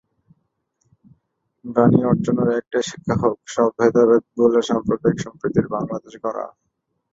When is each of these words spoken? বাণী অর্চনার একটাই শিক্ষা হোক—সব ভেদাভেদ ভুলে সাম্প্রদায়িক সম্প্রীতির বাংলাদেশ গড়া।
বাণী 1.65 1.99
অর্চনার 2.03 2.49
একটাই 2.59 2.83
শিক্ষা 2.89 3.15
হোক—সব 3.21 3.69
ভেদাভেদ 3.79 4.23
ভুলে 4.35 4.61
সাম্প্রদায়িক 4.69 5.17
সম্প্রীতির 5.25 5.65
বাংলাদেশ 5.75 6.13
গড়া। 6.23 6.45